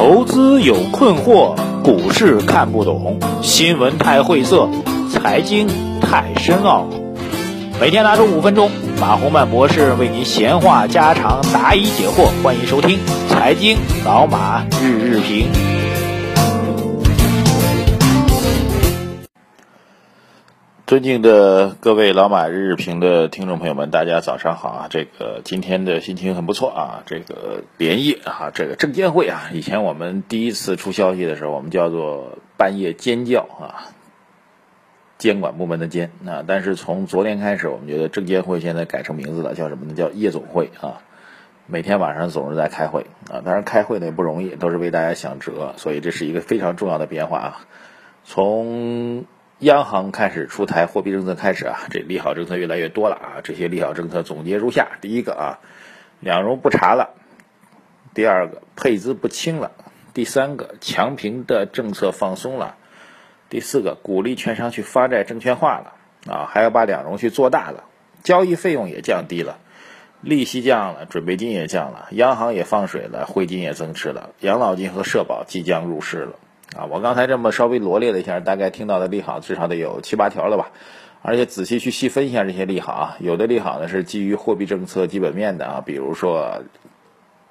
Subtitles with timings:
[0.00, 4.66] 投资有困惑，股市看不懂，新闻太晦涩，
[5.12, 5.68] 财经
[6.00, 6.88] 太深奥。
[7.78, 12.30] 每天拿出五分钟，马洪曼博士为您闲话家常，答疑解惑。
[12.42, 15.48] 欢迎收听《财经老马日日评》。
[20.90, 24.86] 尊敬的各位老马日日评的听众朋友们，大家早上好啊！
[24.90, 27.02] 这个今天的心情很不错啊！
[27.06, 33.94] 这个连夜啊，这个证监会啊，以前我们第一次出消息的时候，我们叫做半夜尖叫啊，
[35.16, 36.42] 监管部门的监啊。
[36.44, 39.94] 但是从昨天开始，我们觉得证监会现在改成名字了，叫什么呢？
[39.94, 41.02] 叫夜总会啊！
[41.66, 47.60] 每天晚上总是在开会啊，当然开会呢也不容易，都是为大家想辙，所以这是一个非常重要的变化啊！
[48.24, 49.24] 从
[49.60, 53.40] 央行开始出台货币政策开始啊，这利好政策越来越多了啊。
[53.44, 55.58] 这些利好政策总结如下：第一个啊，
[56.18, 57.14] 两融不查了；
[58.14, 59.72] 第二个，配资不清了；
[60.14, 62.76] 第三个，强平的政策放松了；
[63.50, 65.92] 第四个，鼓励券商去发债证券化了
[66.32, 67.84] 啊，还要把两融去做大了，
[68.22, 69.58] 交易费用也降低了，
[70.22, 76.36] 利息降了，准备金也降了，央行也放水了，汇金也增持了，养老金和社保即将入市了。
[76.76, 80.70] 啊，我刚才这么稍微罗列了一下，大概听到的利好至少得有七八条了吧？
[81.22, 86.62] 而且仔细去细分一下这些利好啊，有的利好呢是基于货币政策基本面的啊，比如说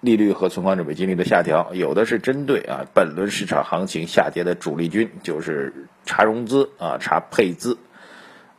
[0.00, 5.72] 利率和存款准备金率的下调；有的是针对啊本轮市场行情下跌的主力军，就是
[6.04, 7.78] 查融资啊、查配资。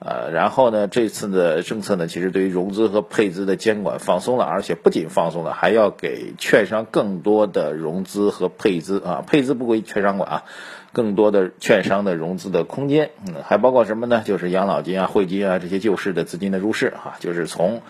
[0.06, 10.44] 呃，然后呢，这次的政策呢，其实对于融资和配资的监管放松了，而且不仅放松了，还要给券商更多的融资和配资啊，配资不归券商管啊，
[10.92, 14.24] 更多的券商的融资的空间，嗯，还包括什么呢？
[14.26, 17.82] 就是养老金啊、汇金啊这些救市的资金的入市啊，就是从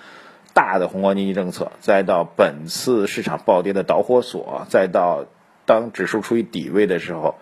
[0.53, 5.25] 大的宏观经济政策，再到本次市场暴跌的导火索，再到
[5.65, 7.33] 当指数处于底位的时候。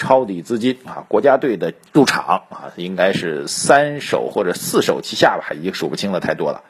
[0.00, 6.64] 抄底资金啊，国家队的入场啊，应该是三手或者四手齐下吧，已经数不清了，太多了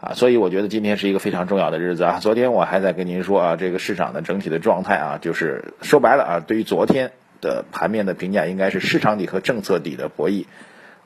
[0.00, 0.14] 啊。
[0.14, 2.20] 所以我觉得今天是一个非常重要的日子啊。
[2.20, 7.10] 昨天我还在跟您说啊，这个市场的整体的状态啊，就是说白了啊，对于昨天
[7.40, 10.46] 的盘面的评价，应该是市场底和政策底的博弈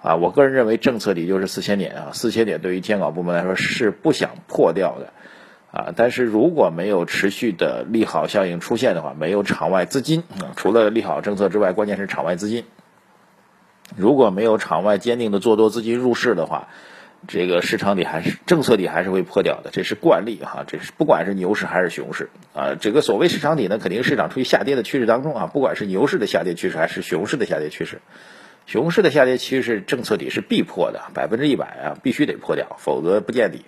[0.02, 0.16] 啊。
[0.16, 5.14] 我个人认为政策底就是四千点啊，四千点对于监管部门来说是不想破掉的。
[5.74, 12.64] 啊，但是如果没有持续的利好效应出现的话，没有场外资金啊，除了利好政策之外，关键是场外资金。
[13.96, 16.68] 如果没有场外坚定的做多资金入市的话，
[17.26, 28.00] 这个市场底还是政策底还是会破掉的，这是惯例哈，这是不管是牛市还是熊市啊，这个所谓市场底呢，肯定市场处于下跌的趋势当中啊，不管是牛市的下跌趋势还是熊市的下跌趋势，
[28.66, 33.64] 熊市的下跌趋势政策底是必破的，百分之一百啊，必须得破掉，否则不见底。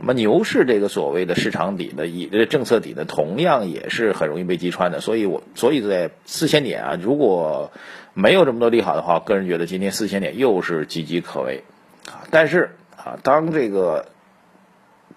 [0.00, 5.00] 那么牛市这个所谓的市场底呢，以这政策底呢，同样也是很容易被击穿的。
[5.00, 7.70] 所以，我所以在四千点啊，如果
[8.14, 11.64] 没有这么多利好的话，个人觉得今天四千点又是岌岌可危
[12.06, 12.24] 啊。
[12.30, 14.06] 但是啊，当这个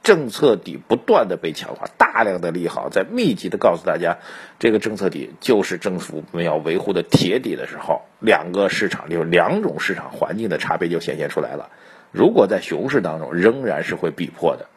[0.04, 4.18] 政策底不断的被强化，大量的利好在密集的告诉大家，
[4.60, 11.70] 这个政策底就是政府部门要维护的铁底的时候，两个市场就是两种市场环境的差别就显现出来了。
[12.12, 14.68] 如果在熊市当中，仍然是会逼迫的。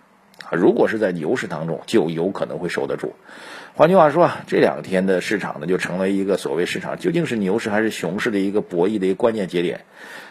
[0.49, 3.15] 啊，如果是在牛市当中，就有可能会守得住。
[3.75, 9.81] 换句话说啊，这两天的市场呢，就成为一个所谓市场究竟是牛市还是熊市的一个博弈的一个关键节点。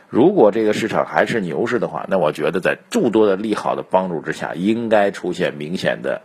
[0.09, 6.21] 如果这个市场还是牛市的话，那我觉得在诸多的利好的帮助之下，应该出现明显的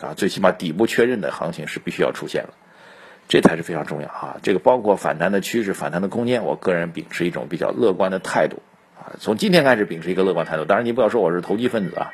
[0.00, 2.54] 啊，最起码底部确认的行情是必须要出现了，
[3.28, 4.36] 这才是非常重要啊。
[4.42, 8.62] 这个包括反弹的趋势、反弹的空间，我个人秉持一种比较乐观的态度
[8.96, 9.16] 啊。
[9.18, 12.12] 从今天开始秉持一个乐观态度，当然你不要说我是投机分子啊。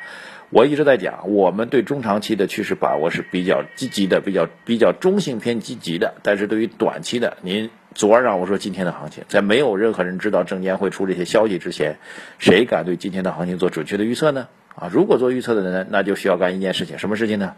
[0.51, 6.15] 我一直在讲，我们对中长期的趋势把握是比较积极的，比较比较中性偏积极的。
[6.23, 11.99] 但是对于短期的，您昨儿让我说今天的行情，在没有任何人知道证监会出这些消息之前，
[12.39, 14.49] 谁敢对今天的行情做准确的预测呢？
[14.75, 17.53] 啊，如果做预测的人，那就需要干一件事情，什么事情呢？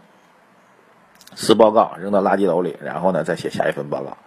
[1.33, 4.17] 撕报告扔到垃圾篓里，然后呢再写下一份报告。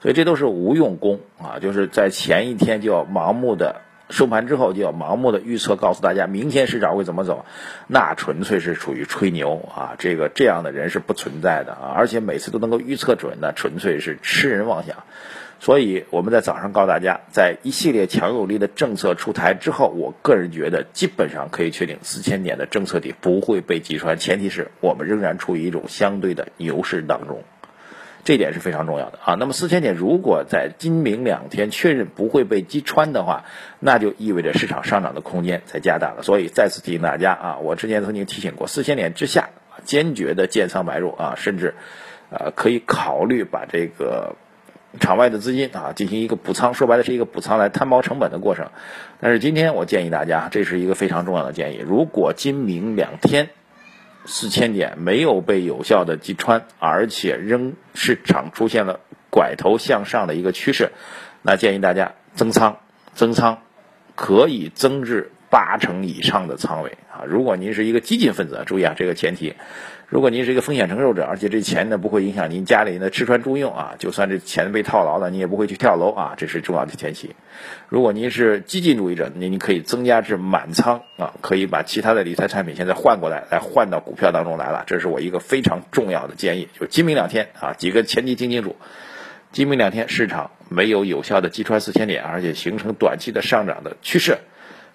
[0.00, 3.82] 所以这都是无用功啊，就是在前一天就要盲目的。
[4.10, 7.44] 收盘之后就要盲目的预测，告诉大家明天市场会怎么走，
[7.86, 9.96] 那纯粹是属于吹牛啊！
[9.98, 11.92] 这个这样的人是不存在的啊！
[11.94, 14.96] 而且每次都能够预测准，那纯粹是痴人妄想。
[15.60, 27.42] 所以我们在早上告诉大家，在一系列强有力的政策出台之后，我个人觉得基本上可以确定四千点的政策底不会被击穿，前提是我们仍然处于一种相对的牛市当中。
[28.24, 29.34] 这点是非常重要的啊。
[29.34, 33.44] 那么四千点如果在今明两天确认不会被击穿的话，
[33.78, 36.22] 那就意味着市场上涨的空间在加大了。
[36.22, 39.50] 所以再次提醒大家啊，我之前曾经提醒过，四千点之下
[39.84, 41.74] 坚决的建仓买入啊，甚至
[42.30, 44.36] 呃，可以考虑把这个
[45.00, 48.66] 场外的资金啊进行一个补仓，说白了是一个补仓来摊薄成本的过程。
[49.20, 53.50] 但是今天我建议大家，这是一个非常重要的建议，如果今明两天
[54.30, 60.92] 四千点没有被有效的击穿，而且仍市场出现了拐头向上的一个趋势，
[61.40, 62.76] 那建议大家增仓，
[63.14, 63.62] 增仓
[64.14, 67.24] 可以增至八成以上的仓位啊！
[67.26, 69.54] 如果您是一个激进分子，注意啊，这个前提。
[70.08, 77.36] 如果您是一个风险承受者，而且这钱呢不会影响您家里人的吃穿住用啊，就算这钱被套牢了，你也不会去跳楼啊，这是重要的前提。
[77.90, 84.84] 如果您是激进主义者，您可以增加至满仓啊，可以把其他的理财产品现在换过来，来换到股票当中来了。
[84.86, 86.68] 这是我一个非常重要的建议。
[86.78, 88.76] 就今明两天啊，几个前提听清楚：
[89.52, 94.38] 今明两天市场没有有效的击穿四千点，而且形成短期的上涨的趋势，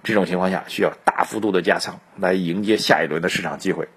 [0.03, 3.87] 这种情况下需要大幅度的加仓来迎接下一轮的市场机会。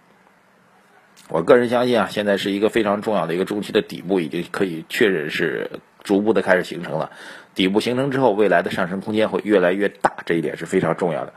[1.29, 7.11] 我个人相信啊，现在是一个非常重要的一个中期的底部，已经可以确认是逐步的开始形成了。
[7.55, 11.33] 底部形成之后，未来的上升空间会越来越大，这一点是非常重要的。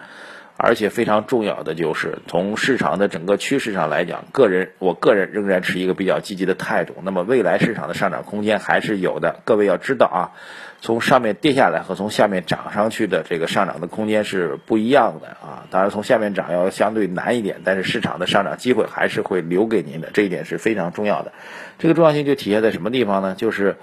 [0.62, 6.96] 而且非常重要的就是从市场的整个趋势上来讲，个人我个人仍然持一个比较积极的态度。
[7.02, 9.40] 那么未来市场的上涨空间还是有的。
[9.46, 10.36] 各位要知道啊，
[10.82, 15.64] 从上面跌下来和从下面涨上去的这个上涨的空间是不一样的啊。
[15.72, 21.32] 当然从下面涨要相对难一点，但是市场的上涨机会还是会留给您的，这一点是非常重要的。
[21.78, 23.34] 这个重要性就体现在什么地方呢？
[23.38, 23.78] 就是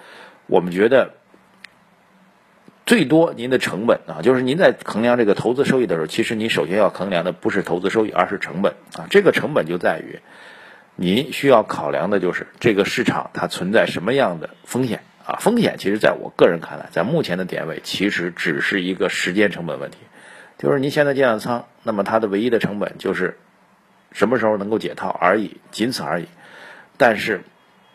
[0.46, 1.12] 我们觉得。
[2.86, 9.06] 最多您的成本啊，就是您在衡量这个投资收益的时候，其实您首先要衡量的不是投资收益，而是成本啊。
[9.10, 10.20] 这个成本就在于，
[10.94, 15.34] 您需要考量的就是这个市场它存在什么样的风险啊。
[15.40, 19.96] 风险其实在我个人看来，在目前的点位，其实只是一个时间成本问题，
[20.56, 23.36] 就是您现在建了仓，那么它的唯一的成本就是
[24.12, 26.26] 什么时候能够解套而已，仅此而已。
[26.96, 27.40] 但是。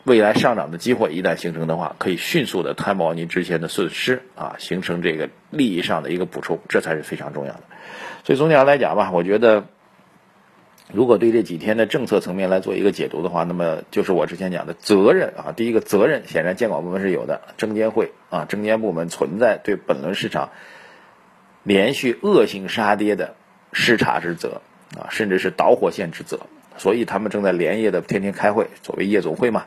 [0.04, 7.60] 未来上涨的机会一旦形成的话，可以迅速的摊薄您之前的损失啊，形成这个利益上的一个补充，这才是非常重要的。
[8.24, 9.64] 所以总体上来讲吧，我觉得，
[10.92, 20.50] 如果对这几天的政策层面来做一个解读的话，那么就是我之前讲的责任啊，第一个责任显然监管部门是有的，证监会啊，证监部门存在对本轮市场
[21.62, 23.36] 连续恶性杀跌的
[23.72, 24.62] 视察之责
[24.98, 26.40] 啊，甚至是导火线之责。
[26.76, 29.64] 所以他们正在连夜的天天开会，所谓夜总会嘛，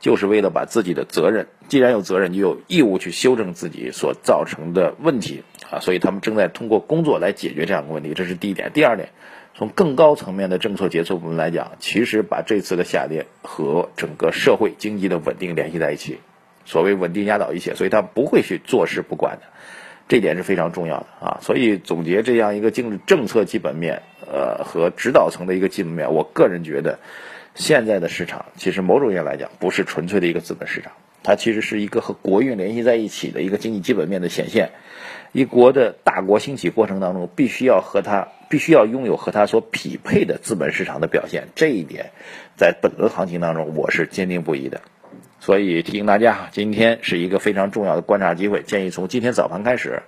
[0.00, 5.80] 就是为了把自己的责任，既然有责任，就有义务去修正自己所造成的问题啊。
[5.80, 8.70] 所以他们正在通过工作来解决这样的问题，这是第一点。
[8.72, 9.10] 第二点，
[9.54, 16.18] 从更高层面的政策决策部门来讲，其实把这次的下跌和整个社会经济的稳定联系在一起，
[16.64, 19.42] 所谓稳定压倒一切，所以他不会去坐视不管的。
[20.08, 24.02] 这点是非常重要的啊，所以总结这样一个政政策基本面，
[24.32, 26.98] 呃和指导层的一个基本面，我个人觉得，
[27.54, 30.92] 现在的市场其实某种意义来讲，不是纯粹的一个资本市场，
[31.22, 34.70] 它其实是一个和国运联系在一起的一个经济基本面的显现。
[35.32, 42.10] 一国的大国兴起过程当中，必须要和它必须要拥有和它所匹配的资本市场的表现，这一点
[42.56, 44.80] 在本轮行情当中，我是坚定不移的。
[45.40, 50.02] 所以提醒大家，今天是一个非常重要的观察机会，建议从今天早盘开始，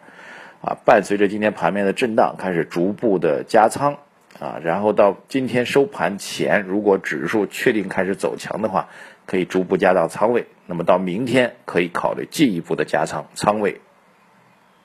[0.60, 3.96] 啊，伴随着今天盘面的震荡，开始逐步的加仓，
[4.40, 8.88] 啊，然后到今天收盘前，如果指数确定开始走强的话，
[9.26, 10.46] 可以逐步加到仓位。
[10.66, 13.80] 那么到明天可以考虑进一步的加仓仓位。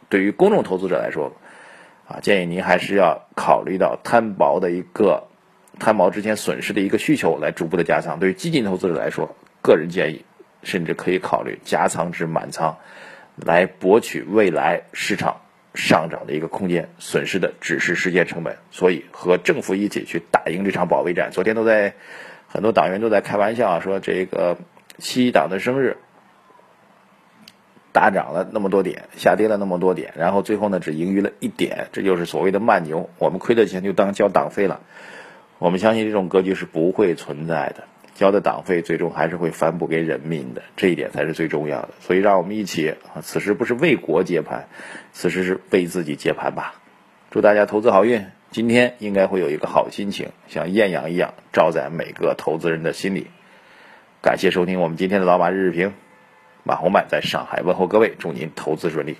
[0.09, 1.33] 对于公众投资者来说，
[2.07, 5.27] 啊，建议您还是要考虑到摊薄的一个
[5.79, 8.19] 摊薄之前损失的一个需求来逐步的加仓。
[8.19, 10.25] 对于基金投资者来说，个人建议。
[10.61, 12.79] 甚至可以考虑加仓至满仓，
[13.37, 15.39] 来博取未来市场
[15.73, 16.89] 上涨的一个空间。
[16.99, 21.31] 损失的只是时间成本，所以和政府一起去打赢这场保卫战。
[21.31, 21.93] 昨天都在
[22.47, 24.57] 很多党员都在开玩笑说，这个
[24.97, 25.97] 七一党的生日
[27.91, 33.09] 大涨了那么多点，下跌了那么多点，然后最后呢只盈余了一点，这就是所谓的慢牛。
[33.17, 34.81] 我们亏的钱就当交党费了。
[35.57, 37.83] 我们相信这种格局是不会存在的。
[38.19, 41.91] 交的党费最终还是会反哺给人民的，这一点才是最重要的。
[42.01, 44.67] 所以，让我们一起啊，此时不是为国接盘，
[45.13, 46.75] 此时是为自己接盘吧。
[47.31, 53.27] 祝大家投资好运，今天应该会有一个好心情，像艳阳一样照在每个投资人的心里。
[54.21, 55.93] 感谢收听我们今天的老马日日评，
[56.65, 59.15] 马红漫在上海问候各位，祝您投资顺利。